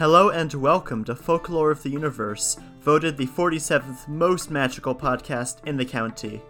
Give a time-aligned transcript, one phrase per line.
[0.00, 5.76] Hello and welcome to Folklore of the Universe, voted the 47th most magical podcast in
[5.76, 6.40] the county.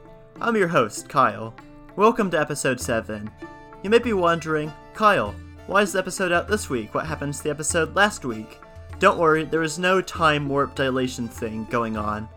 [0.41, 1.53] I'm your host, Kyle.
[1.97, 3.29] Welcome to episode 7.
[3.83, 5.35] You may be wondering, Kyle,
[5.67, 6.95] why is the episode out this week?
[6.95, 8.61] What happened to the episode last week?
[9.01, 12.29] Don't worry, there is no time warp dilation thing going on.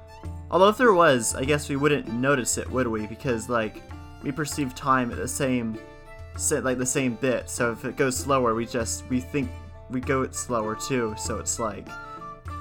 [0.49, 3.05] Although if there was, I guess we wouldn't notice it, would we?
[3.05, 3.83] Because, like,
[4.23, 5.77] we perceive time at the same
[6.49, 7.51] like the same bit.
[7.51, 9.51] So if it goes slower, we just we think
[9.89, 11.15] we go it slower too.
[11.17, 11.87] So it's like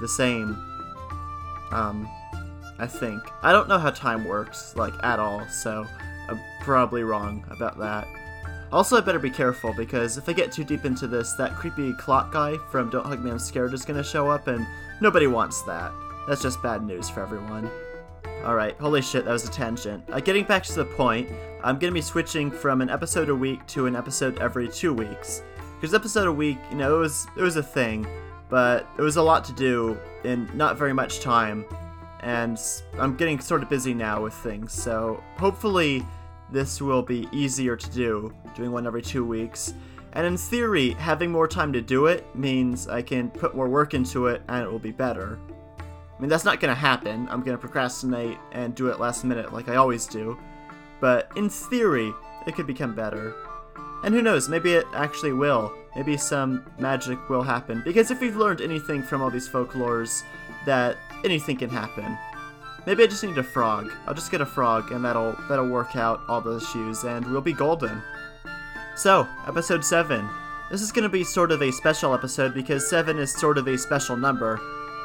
[0.01, 0.49] the same.
[1.71, 2.07] Um,
[2.79, 5.45] I think I don't know how time works like at all.
[5.47, 5.85] So
[6.29, 8.07] I'm probably wrong about that.
[8.71, 11.93] Also, I better be careful because if I get too deep into this, that creepy
[11.93, 14.65] clock guy from Don't Hug Me I'm Scared is gonna show up, and
[14.99, 15.91] nobody wants that.
[16.27, 17.69] That's just bad news for everyone.
[18.43, 20.03] Alright, holy shit, that was a tangent.
[20.11, 21.29] Uh, getting back to the point,
[21.63, 25.43] I'm gonna be switching from an episode a week to an episode every two weeks.
[25.83, 28.07] Because episode a week, you know, it was it was a thing,
[28.47, 31.65] but it was a lot to do in not very much time,
[32.21, 32.57] and
[32.97, 34.71] I'm getting sort of busy now with things.
[34.71, 36.07] So hopefully,
[36.49, 39.73] this will be easier to do, doing one every two weeks.
[40.13, 43.93] And in theory, having more time to do it means I can put more work
[43.93, 45.37] into it, and it will be better.
[45.79, 47.27] I mean, that's not gonna happen.
[47.29, 50.39] I'm gonna procrastinate and do it last minute like I always do.
[51.01, 52.13] But in theory,
[52.47, 53.35] it could become better.
[54.03, 55.73] And who knows, maybe it actually will.
[55.95, 57.81] Maybe some magic will happen.
[57.85, 60.23] Because if we've learned anything from all these folklores,
[60.65, 62.17] that anything can happen.
[62.85, 63.91] Maybe I just need a frog.
[64.05, 67.41] I'll just get a frog and that'll that'll work out all the issues and we'll
[67.41, 68.01] be golden.
[68.95, 70.27] So, episode 7.
[70.69, 73.67] This is going to be sort of a special episode because 7 is sort of
[73.67, 74.59] a special number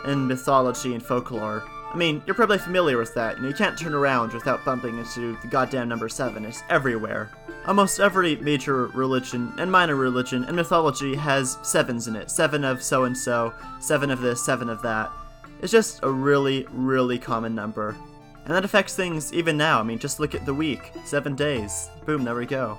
[0.06, 1.64] in mythology and folklore.
[1.90, 5.36] I mean, you're probably familiar with that, and you can't turn around without bumping into
[5.40, 6.44] the goddamn number 7.
[6.44, 7.30] It's everywhere.
[7.66, 12.30] Almost every major religion and minor religion and mythology has sevens in it.
[12.30, 15.10] Seven of so and so, seven of this, seven of that.
[15.62, 17.96] It's just a really, really common number.
[18.44, 19.80] And that affects things even now.
[19.80, 20.92] I mean, just look at the week.
[21.04, 21.88] Seven days.
[22.06, 22.78] Boom, there we go.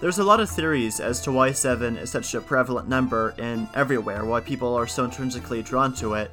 [0.00, 3.68] There's a lot of theories as to why 7 is such a prevalent number in
[3.74, 6.30] everywhere, why people are so intrinsically drawn to it.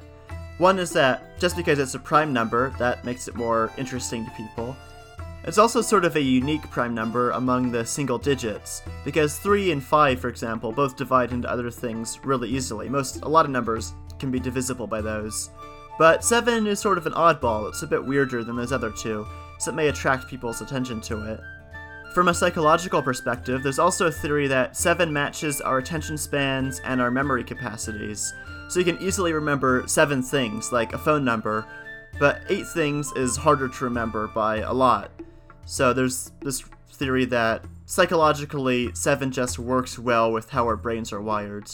[0.58, 4.30] One is that just because it's a prime number, that makes it more interesting to
[4.32, 4.76] people.
[5.46, 9.82] It's also sort of a unique prime number among the single digits, because 3 and
[9.82, 12.88] 5, for example, both divide into other things really easily.
[12.88, 15.50] Most, a lot of numbers can be divisible by those.
[15.98, 19.26] But 7 is sort of an oddball, it's a bit weirder than those other two,
[19.58, 21.40] so it may attract people's attention to it.
[22.14, 27.00] From a psychological perspective, there's also a theory that 7 matches our attention spans and
[27.00, 28.32] our memory capacities.
[28.68, 31.66] So you can easily remember 7 things, like a phone number,
[32.20, 35.10] but 8 things is harder to remember by a lot.
[35.64, 41.20] So there's this theory that psychologically 7 just works well with how our brains are
[41.20, 41.68] wired.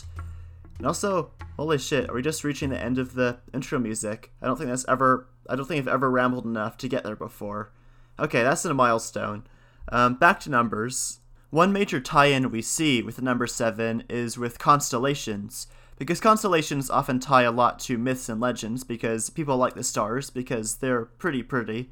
[0.78, 4.33] And also, holy shit, are we just reaching the end of the intro music?
[4.41, 7.15] I don't think that's ever I don't think I've ever rambled enough to get there
[7.15, 7.72] before.
[8.19, 9.45] Okay, that's a milestone.
[9.89, 11.21] Um, back to numbers.
[11.51, 15.67] One major tie in we see with the number 7 is with constellations,
[15.99, 20.31] because constellations often tie a lot to myths and legends because people like the stars
[20.31, 21.91] because they're pretty pretty.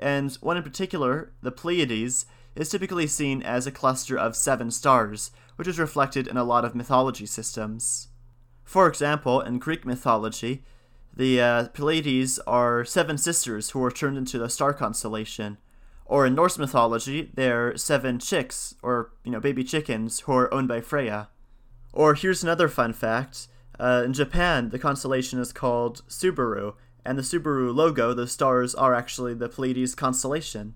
[0.00, 5.30] And one in particular, the Pleiades, is typically seen as a cluster of seven stars,
[5.56, 8.08] which is reflected in a lot of mythology systems.
[8.64, 10.64] For example, in Greek mythology,
[11.14, 15.58] the uh, Pleiades are seven sisters who are turned into the star constellation,
[16.12, 20.68] or in Norse mythology, they're seven chicks, or, you know, baby chickens, who are owned
[20.68, 21.30] by Freya.
[21.90, 23.48] Or here's another fun fact.
[23.80, 28.94] Uh, in Japan, the constellation is called Subaru, and the Subaru logo, the stars, are
[28.94, 30.74] actually the Pleiades constellation.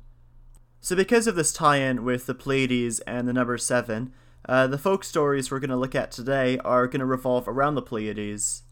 [0.80, 4.14] So, because of this tie in with the Pleiades and the number 7,
[4.48, 7.74] uh, the folk stories we're going to look at today are going to revolve around
[7.74, 8.62] the Pleiades.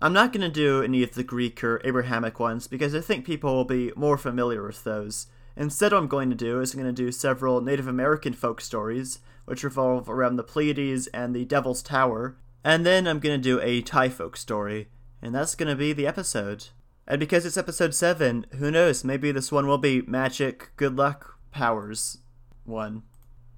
[0.00, 3.24] I'm not going to do any of the Greek or Abrahamic ones because I think
[3.24, 5.28] people will be more familiar with those.
[5.56, 8.60] Instead, what I'm going to do is I'm going to do several Native American folk
[8.60, 13.42] stories, which revolve around the Pleiades and the Devil's Tower, and then I'm going to
[13.42, 14.88] do a Thai folk story,
[15.20, 16.68] and that's going to be the episode.
[17.06, 21.38] And because it's episode 7, who knows, maybe this one will be magic, good luck,
[21.50, 22.18] powers
[22.64, 23.02] one.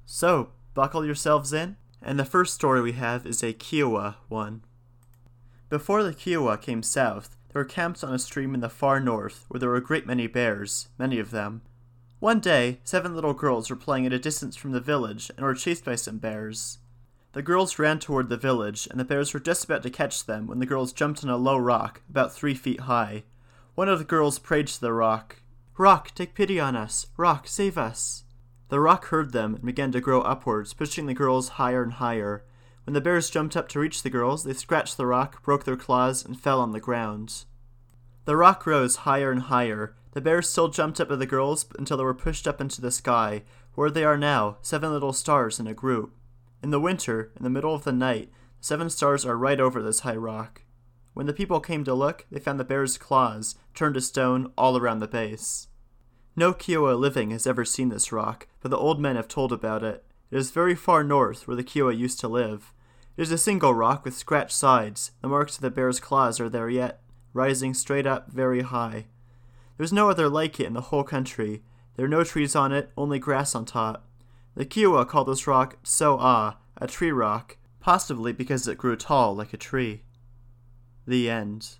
[0.07, 4.63] So, buckle yourselves in, and the first story we have is a Kiowa one.
[5.69, 9.45] Before the Kiowa came south, there were camps on a stream in the far north
[9.49, 11.63] where there were a great many bears, many of them.
[12.25, 15.55] One day, seven little girls were playing at a distance from the village and were
[15.55, 16.79] chased by some bears.
[17.35, 20.47] The girls ran toward the village, and the bears were just about to catch them
[20.47, 23.25] when the girls jumped on a low rock, about three feet high.
[23.75, 25.43] One of the girls prayed to the rock,
[25.77, 27.09] Rock, take pity on us!
[27.19, 28.25] Rock, save us!
[28.71, 32.43] The rock heard them and began to grow upwards, pushing the girls higher and higher.
[32.87, 35.77] When the bears jumped up to reach the girls, they scratched the rock, broke their
[35.77, 37.45] claws, and fell on the ground.
[38.25, 39.95] The rock rose higher and higher.
[40.15, 42.93] The bears still jumped up at the girls until they were pushed up into the
[42.93, 43.43] sky,
[43.75, 46.15] where they are now, seven little stars in a group.
[46.63, 48.31] In the winter, in the middle of the night,
[48.61, 50.63] the seven stars are right over this high rock.
[51.15, 54.77] When the people came to look, they found the bear's claws, turned to stone, all
[54.77, 55.67] around the base.
[56.37, 59.83] No Kiowa living has ever seen this rock, but the old men have told about
[59.83, 60.05] it.
[60.31, 62.73] It is very far north, where the Kiowa used to live.
[63.17, 65.11] It is a single rock with scratched sides.
[65.23, 67.03] The marks of the bear's claws are there yet,
[67.33, 69.07] rising straight up very high.
[69.77, 71.63] There is no other like it in the whole country.
[71.97, 74.07] There are no trees on it, only grass on top.
[74.55, 79.53] The Kiowa call this rock So-Ah, a tree rock, possibly because it grew tall like
[79.53, 80.03] a tree.
[81.07, 81.77] The end.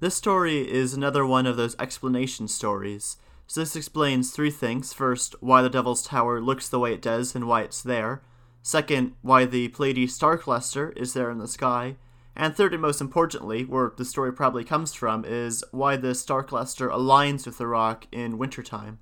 [0.00, 3.16] This story is another one of those explanation stories.
[3.46, 4.92] So this explains three things.
[4.92, 8.22] First, why the Devil's Tower looks the way it does and why it's there.
[8.62, 11.96] Second, why the Pleiades star cluster is there in the sky.
[12.38, 16.44] And third, and most importantly, where the story probably comes from, is why the star
[16.44, 18.98] cluster aligns with the rock in wintertime.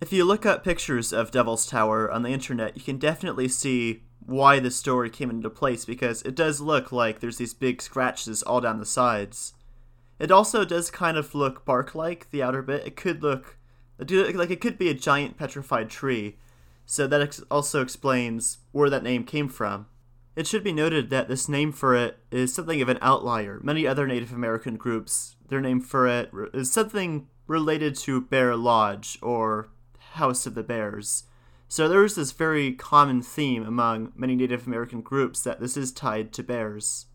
[0.00, 4.02] If you look up pictures of Devil's Tower on the internet, you can definitely see
[4.26, 8.42] why the story came into place because it does look like there's these big scratches
[8.42, 9.52] all down the sides.
[10.18, 12.86] It also does kind of look bark-like the outer bit.
[12.86, 13.58] It could look
[13.98, 16.38] like it could be a giant petrified tree.
[16.86, 19.86] So that also explains where that name came from.
[20.36, 23.60] It should be noted that this name for it is something of an outlier.
[23.62, 29.18] Many other Native American groups, their name for it is something related to Bear Lodge
[29.22, 29.68] or
[30.14, 31.24] House of the Bears.
[31.68, 35.92] So there is this very common theme among many Native American groups that this is
[35.92, 37.06] tied to bears.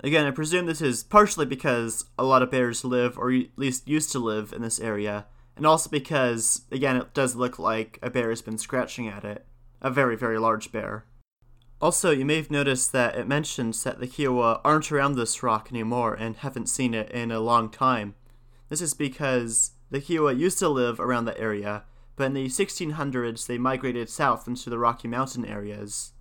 [0.00, 3.88] Again, I presume this is partially because a lot of bears live, or at least
[3.88, 5.26] used to live, in this area,
[5.56, 9.46] and also because, again, it does look like a bear has been scratching at it.
[9.80, 11.04] A very, very large bear.
[11.82, 15.66] Also, you may have noticed that it mentions that the Kiowa aren't around this rock
[15.68, 18.14] anymore and haven't seen it in a long time.
[18.68, 21.82] This is because the Kiowa used to live around the area,
[22.14, 26.12] but in the 1600s they migrated south into the Rocky Mountain areas.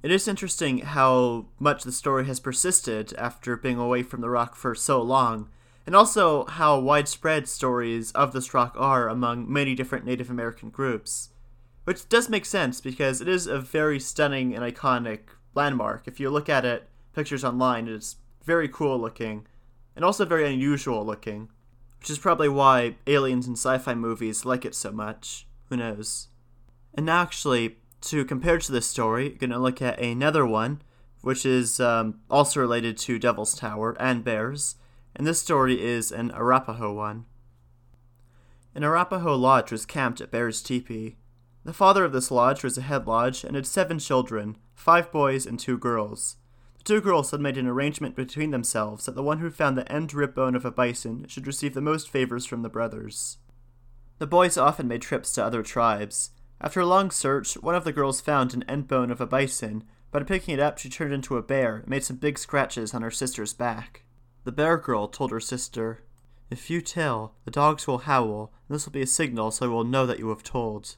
[0.00, 4.54] It is interesting how much the story has persisted after being away from the rock
[4.54, 5.48] for so long,
[5.86, 11.30] and also how widespread stories of this rock are among many different Native American groups.
[11.84, 15.20] Which does make sense because it is a very stunning and iconic
[15.54, 16.06] landmark.
[16.06, 19.46] If you look at it, pictures online, it's very cool looking,
[19.96, 21.48] and also very unusual looking
[22.00, 25.46] which is probably why aliens and sci fi movies like it so much.
[25.68, 26.28] Who knows?
[26.94, 30.80] And now, actually, to compare to this story, you're going to look at another one,
[31.20, 34.76] which is um, also related to Devil's Tower and bears,
[35.14, 37.26] and this story is an Arapaho one.
[38.74, 41.16] An Arapaho lodge was camped at Bear's Teepee.
[41.64, 45.44] The father of this lodge was a head lodge and had seven children, five boys
[45.44, 46.36] and two girls.
[46.78, 49.90] The two girls had made an arrangement between themselves that the one who found the
[49.92, 53.36] end rib bone of a bison should receive the most favors from the brothers.
[54.18, 56.30] The boys often made trips to other tribes.
[56.62, 59.84] After a long search, one of the girls found an end bone of a bison,
[60.10, 63.02] but picking it up, she turned into a bear and made some big scratches on
[63.02, 64.04] her sister's back.
[64.44, 66.02] The bear girl told her sister,
[66.50, 69.68] If you tell, the dogs will howl, and this will be a signal so I
[69.68, 70.96] will know that you have told.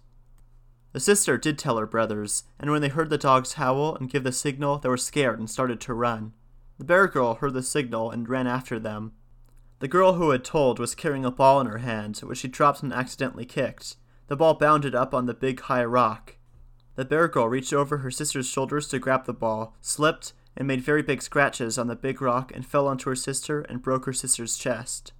[0.92, 4.24] The sister did tell her brothers, and when they heard the dogs howl and give
[4.24, 6.34] the signal, they were scared and started to run.
[6.78, 9.12] The bear girl heard the signal and ran after them.
[9.78, 12.82] The girl who had told was carrying a ball in her hand, which she dropped
[12.82, 13.96] and accidentally kicked.
[14.28, 16.36] The ball bounded up on the big high rock.
[16.94, 20.82] The bear girl reached over her sister's shoulders to grab the ball, slipped, and made
[20.82, 24.12] very big scratches on the big rock and fell onto her sister and broke her
[24.12, 25.12] sister's chest.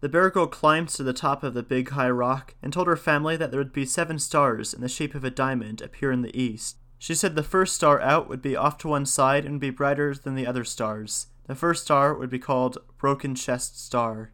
[0.00, 2.96] The bear girl climbed to the top of the big high rock and told her
[2.96, 6.22] family that there would be seven stars in the shape of a diamond appear in
[6.22, 6.78] the east.
[6.98, 10.14] She said the first star out would be off to one side and be brighter
[10.14, 11.26] than the other stars.
[11.46, 14.32] The first star would be called Broken Chest Star.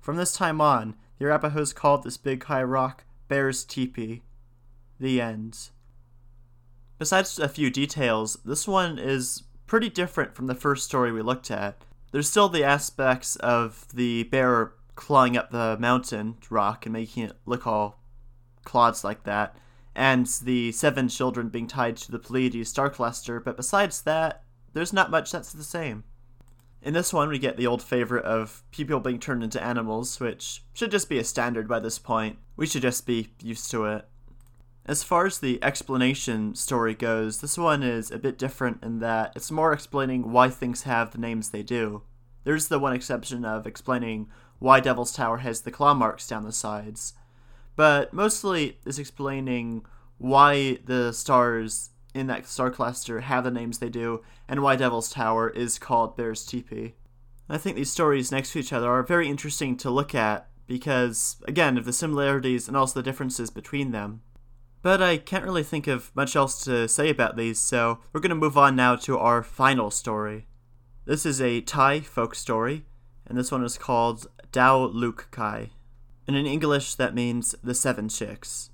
[0.00, 4.22] From this time on, the Arapahoes called this big high rock Bear's Teepee.
[4.98, 5.70] The end.
[6.98, 11.50] Besides a few details, this one is pretty different from the first story we looked
[11.50, 11.82] at.
[12.12, 17.32] There's still the aspects of the bear clawing up the mountain rock and making it
[17.46, 17.98] look all
[18.64, 19.56] clods like that,
[19.94, 24.92] and the seven children being tied to the Pleiades star cluster, but besides that, there's
[24.92, 26.04] not much that's the same.
[26.82, 30.62] In this one, we get the old favorite of people being turned into animals, which
[30.74, 32.38] should just be a standard by this point.
[32.56, 34.06] We should just be used to it.
[34.84, 39.32] As far as the explanation story goes, this one is a bit different in that
[39.34, 42.02] it's more explaining why things have the names they do.
[42.44, 44.28] There's the one exception of explaining
[44.60, 47.14] why Devil's Tower has the claw marks down the sides,
[47.74, 49.84] but mostly is explaining
[50.18, 55.10] why the stars in that star cluster have the names they do, and why Devil's
[55.10, 56.94] Tower is called Bear's Teepee.
[57.48, 61.36] I think these stories next to each other are very interesting to look at because,
[61.48, 64.22] again, of the similarities and also the differences between them.
[64.82, 68.30] But I can't really think of much else to say about these, so we're going
[68.30, 70.46] to move on now to our final story.
[71.06, 72.84] This is a Thai folk story,
[73.26, 75.70] and this one is called Dao Luk Kai.
[76.26, 78.70] And in English, that means the seven chicks.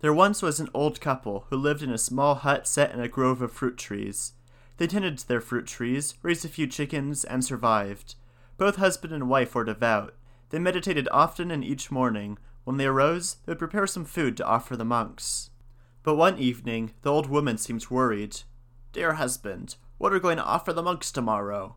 [0.00, 3.08] There once was an old couple who lived in a small hut set in a
[3.08, 4.32] grove of fruit trees.
[4.76, 8.14] They tended to their fruit trees, raised a few chickens, and survived.
[8.56, 10.14] Both husband and wife were devout.
[10.50, 12.38] They meditated often and each morning.
[12.64, 15.50] When they arose, they would prepare some food to offer the monks.
[16.02, 18.42] But one evening, the old woman seemed worried.
[18.92, 21.76] Dear husband, what are we going to offer the monks tomorrow?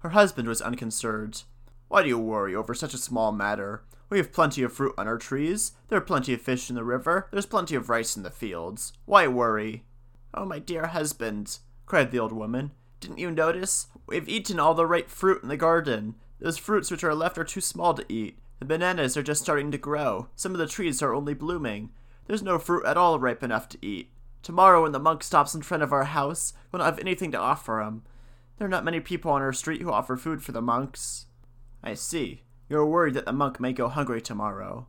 [0.00, 1.44] Her husband was unconcerned.
[1.92, 3.84] Why do you worry over such a small matter?
[4.08, 5.72] We have plenty of fruit on our trees.
[5.88, 7.28] There are plenty of fish in the river.
[7.30, 8.94] There's plenty of rice in the fields.
[9.04, 9.84] Why worry?
[10.32, 12.70] Oh, my dear husband, cried the old woman.
[13.00, 13.88] Didn't you notice?
[14.06, 16.14] We've eaten all the ripe fruit in the garden.
[16.40, 18.38] Those fruits which are left are too small to eat.
[18.58, 20.28] The bananas are just starting to grow.
[20.34, 21.90] Some of the trees are only blooming.
[22.24, 24.08] There's no fruit at all ripe enough to eat.
[24.42, 27.38] Tomorrow, when the monk stops in front of our house, we'll not have anything to
[27.38, 28.02] offer him.
[28.56, 31.26] There are not many people on our street who offer food for the monks.
[31.82, 32.42] I see.
[32.68, 34.86] You're worried that the monk may go hungry tomorrow.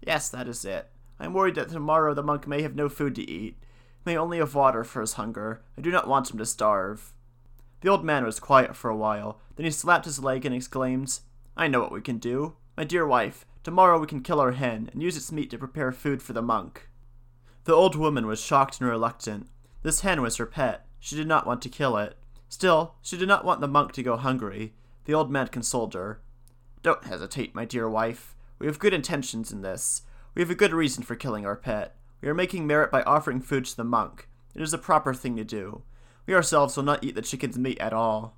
[0.00, 0.90] Yes, that is it.
[1.18, 3.56] I am worried that tomorrow the monk may have no food to eat,
[4.04, 5.62] may only have water for his hunger.
[5.76, 7.12] I do not want him to starve.
[7.80, 11.20] The old man was quiet for a while, then he slapped his leg and exclaimed,
[11.56, 12.56] I know what we can do.
[12.76, 15.92] My dear wife, tomorrow we can kill our hen and use its meat to prepare
[15.92, 16.88] food for the monk.
[17.64, 19.48] The old woman was shocked and reluctant.
[19.82, 20.86] This hen was her pet.
[21.00, 22.16] She did not want to kill it.
[22.48, 24.74] Still, she did not want the monk to go hungry.
[25.04, 26.20] The old man consoled her.
[26.86, 28.36] Don't hesitate, my dear wife.
[28.60, 30.02] We have good intentions in this.
[30.36, 31.96] We have a good reason for killing our pet.
[32.22, 34.28] We are making merit by offering food to the monk.
[34.54, 35.82] It is a proper thing to do.
[36.26, 38.36] We ourselves will not eat the chicken's meat at all.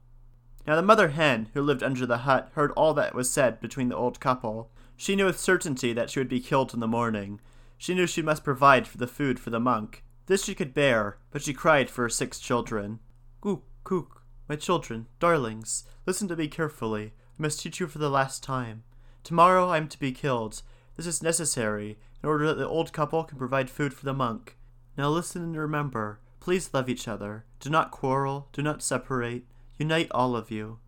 [0.66, 3.90] Now the mother hen, who lived under the hut, heard all that was said between
[3.90, 4.70] the old couple.
[4.96, 7.42] She knew with certainty that she would be killed in the morning.
[7.76, 10.04] She knew she must provide for the food for the monk.
[10.24, 13.00] This she could bear, but she cried for her six children.
[13.42, 17.12] Gook, kook, my children, darlings, listen to me carefully.
[17.38, 18.82] I must teach you for the last time.
[19.22, 20.62] Tomorrow I am to be killed.
[20.96, 24.56] This is necessary, in order that the old couple can provide food for the monk.
[24.96, 26.18] Now listen and remember.
[26.40, 27.44] Please love each other.
[27.60, 28.48] Do not quarrel.
[28.52, 29.44] Do not separate.
[29.76, 30.80] Unite all of you.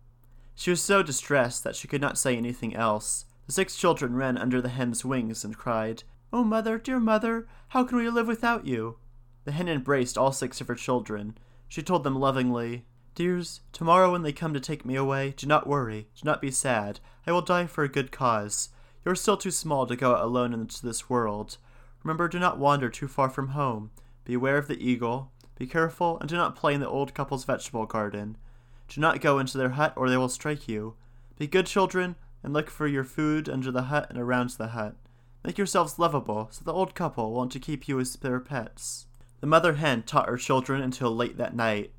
[0.53, 3.25] She was so distressed that she could not say anything else.
[3.45, 6.03] The six children ran under the hen's wings and cried,
[6.33, 8.97] Oh, mother, dear mother, how can we live without you?
[9.45, 11.37] The hen embraced all six of her children.
[11.69, 12.85] She told them lovingly,
[13.21, 16.49] Dears, tomorrow when they come to take me away, do not worry, do not be
[16.49, 16.99] sad.
[17.27, 18.69] I will die for a good cause.
[19.05, 21.59] You are still too small to go out alone into this world.
[22.01, 23.91] Remember, do not wander too far from home.
[24.25, 25.31] Beware of the eagle.
[25.55, 28.37] Be careful, and do not play in the old couple's vegetable garden.
[28.87, 30.95] Do not go into their hut, or they will strike you.
[31.37, 34.95] Be good children, and look for your food under the hut and around the hut.
[35.45, 39.05] Make yourselves lovable, so the old couple want to keep you as their pets.
[39.41, 41.91] The mother hen taught her children until late that night.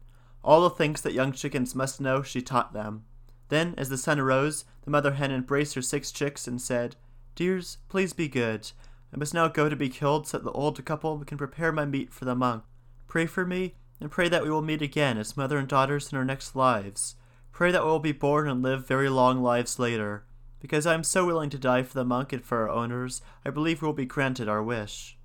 [0.44, 3.04] All the things that young chickens must know, she taught them.
[3.48, 6.96] Then, as the sun arose, the mother hen embraced her six chicks and said,
[7.34, 8.72] Dears, please be good.
[9.14, 11.84] I must now go to be killed so that the old couple can prepare my
[11.84, 12.64] meat for the monk.
[13.08, 16.18] Pray for me, and pray that we will meet again as mother and daughters in
[16.18, 17.14] our next lives.
[17.52, 20.24] Pray that we will be born and live very long lives later.
[20.58, 23.50] Because I am so willing to die for the monk and for our owners, I
[23.50, 25.18] believe we will be granted our wish.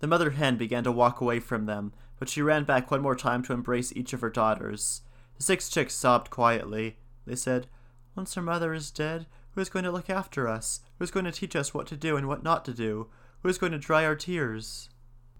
[0.00, 3.16] The mother hen began to walk away from them, but she ran back one more
[3.16, 5.02] time to embrace each of her daughters.
[5.36, 6.96] The six chicks sobbed quietly.
[7.26, 7.68] They said,
[8.16, 10.80] Once our mother is dead, who is going to look after us?
[10.98, 13.08] Who is going to teach us what to do and what not to do?
[13.42, 14.88] Who is going to dry our tears?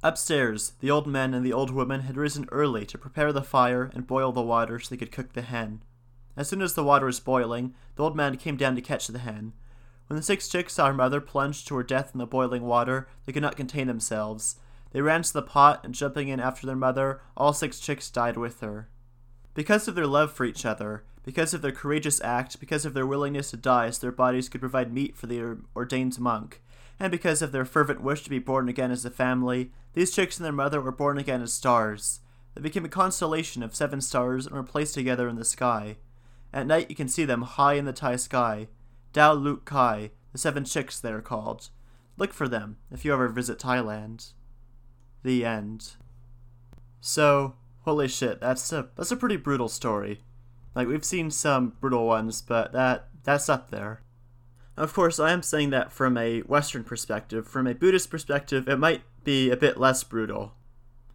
[0.02, 3.90] Upstairs, the old men and the old woman had risen early to prepare the fire
[3.94, 5.82] and boil the water so they could cook the hen.
[6.36, 9.18] As soon as the water was boiling, the old man came down to catch the
[9.18, 9.54] hen.
[10.06, 13.08] When the six chicks saw her mother plunged to her death in the boiling water,
[13.26, 14.56] they could not contain themselves.
[14.92, 18.36] They ran to the pot, and jumping in after their mother, all six chicks died
[18.36, 18.88] with her.
[19.54, 23.06] Because of their love for each other, because of their courageous act, because of their
[23.06, 26.62] willingness to die so their bodies could provide meat for the ordained monk,
[26.98, 30.38] and because of their fervent wish to be born again as a family, these chicks
[30.38, 32.20] and their mother were born again as stars.
[32.54, 35.96] They became a constellation of seven stars and were placed together in the sky.
[36.52, 38.68] At night you can see them high in the Thai sky.
[39.12, 41.68] Dao Luk Kai, the seven chicks they are called.
[42.16, 44.32] Look for them if you ever visit Thailand.
[45.22, 45.92] The end.
[47.00, 50.20] So, holy shit, that's a that's a pretty brutal story.
[50.74, 54.02] Like we've seen some brutal ones, but that that's up there.
[54.76, 57.48] Of course, I am saying that from a Western perspective.
[57.48, 60.52] From a Buddhist perspective, it might be a bit less brutal.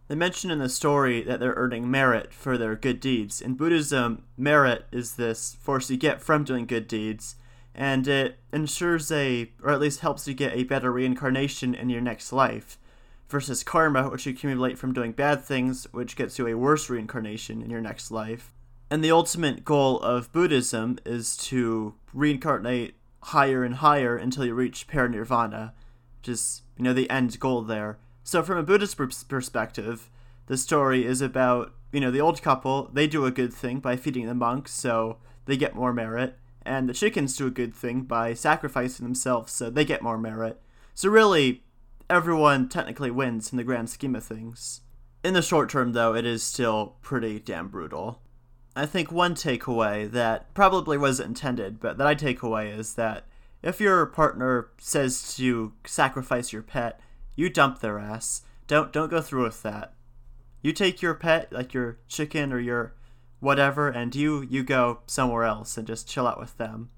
[0.06, 3.40] They mention in the story that they're earning merit for their good deeds.
[3.40, 7.36] In Buddhism, merit is this force you get from doing good deeds,
[7.74, 12.02] and it ensures a, or at least helps you get a better reincarnation in your
[12.02, 12.78] next life,
[13.28, 17.62] versus karma, which you accumulate from doing bad things, which gets you a worse reincarnation
[17.62, 18.52] in your next life.
[18.90, 24.86] And the ultimate goal of Buddhism is to reincarnate higher and higher until you reach
[24.86, 25.72] parinirvana,
[26.20, 27.98] which is, you know, the end goal there.
[28.22, 28.96] So, from a Buddhist
[29.28, 30.10] perspective,
[30.46, 33.96] the story is about, you know, the old couple, they do a good thing by
[33.96, 38.02] feeding the monks, so they get more merit, and the chickens do a good thing
[38.02, 40.60] by sacrificing themselves, so they get more merit.
[40.94, 41.64] So, really,
[42.08, 44.80] everyone technically wins in the grand scheme of things.
[45.22, 48.20] In the short term, though, it is still pretty damn brutal.
[48.76, 53.24] I think one takeaway that probably wasn't intended, but that I take away is that
[53.62, 57.00] if your partner says to sacrifice your pet,
[57.36, 58.42] you dump their ass.
[58.66, 59.94] Don't don't go through with that.
[60.60, 62.94] You take your pet, like your chicken or your
[63.40, 66.90] whatever, and you you go somewhere else and just chill out with them.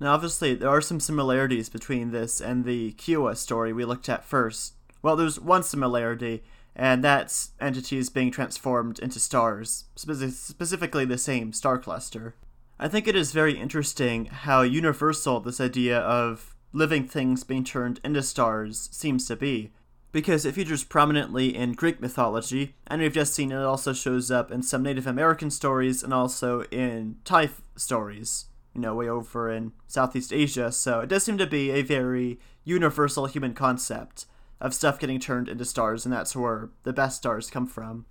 [0.00, 4.24] Now, obviously, there are some similarities between this and the Kiowa story we looked at
[4.24, 4.74] first.
[5.02, 6.44] Well, there's one similarity,
[6.76, 12.36] and that's entities being transformed into stars, spe- specifically the same star cluster.
[12.78, 18.00] I think it is very interesting how universal this idea of living things being turned
[18.04, 19.72] into stars seems to be.
[20.10, 24.50] Because it features prominently in Greek mythology, and we've just seen it also shows up
[24.50, 29.72] in some Native American stories and also in Thai stories, you know, way over in
[29.86, 34.26] Southeast Asia, so it does seem to be a very universal human concept
[34.60, 38.06] of stuff getting turned into stars, and that's where the best stars come from.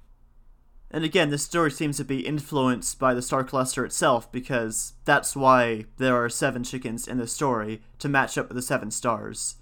[0.89, 5.35] And again, this story seems to be influenced by the star cluster itself because that's
[5.35, 9.55] why there are seven chickens in the story to match up with the seven stars.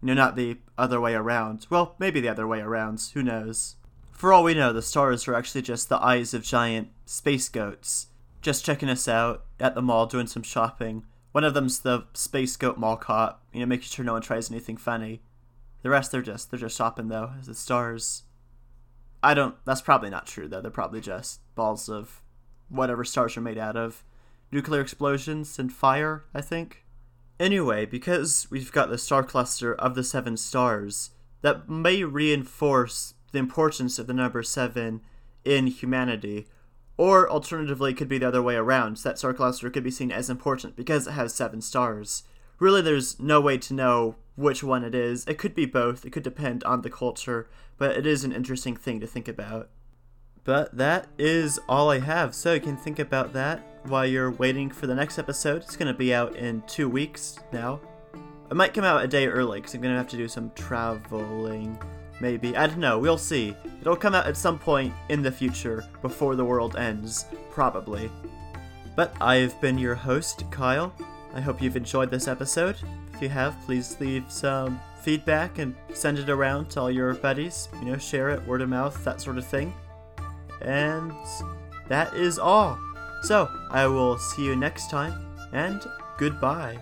[0.00, 1.66] You know, not the other way around.
[1.70, 3.76] Well, maybe the other way around, who knows.
[4.10, 8.08] For all we know, the stars are actually just the eyes of giant space goats,
[8.40, 11.04] just checking us out at the mall doing some shopping.
[11.30, 14.50] One of them's the space goat mall cop, you know, making sure no one tries
[14.50, 15.22] anything funny.
[15.82, 18.24] The rest they're just they're just shopping though, as the stars.
[19.22, 19.54] I don't.
[19.64, 20.60] That's probably not true though.
[20.60, 22.22] They're probably just balls of
[22.68, 24.04] whatever stars are made out of,
[24.50, 26.24] nuclear explosions and fire.
[26.34, 26.84] I think.
[27.40, 33.38] Anyway, because we've got the star cluster of the seven stars, that may reinforce the
[33.38, 35.00] importance of the number seven
[35.44, 36.46] in humanity.
[37.02, 38.98] Or alternatively, it could be the other way around.
[38.98, 42.22] That star cluster could be seen as important because it has seven stars.
[42.60, 45.24] Really, there's no way to know which one it is.
[45.26, 48.76] It could be both, it could depend on the culture, but it is an interesting
[48.76, 49.68] thing to think about.
[50.44, 54.70] But that is all I have, so you can think about that while you're waiting
[54.70, 55.62] for the next episode.
[55.62, 57.80] It's going to be out in two weeks now.
[58.48, 60.52] It might come out a day early because I'm going to have to do some
[60.54, 61.82] traveling.
[62.20, 62.56] Maybe.
[62.56, 62.98] I don't know.
[62.98, 63.56] We'll see.
[63.80, 67.26] It'll come out at some point in the future before the world ends.
[67.50, 68.10] Probably.
[68.94, 70.94] But I've been your host, Kyle.
[71.34, 72.76] I hope you've enjoyed this episode.
[73.14, 77.68] If you have, please leave some feedback and send it around to all your buddies.
[77.80, 79.74] You know, share it, word of mouth, that sort of thing.
[80.60, 81.12] And
[81.88, 82.78] that is all.
[83.22, 85.14] So, I will see you next time,
[85.52, 85.82] and
[86.18, 86.78] goodbye.